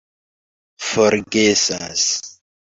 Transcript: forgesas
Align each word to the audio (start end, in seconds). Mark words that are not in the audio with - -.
forgesas 0.87 2.05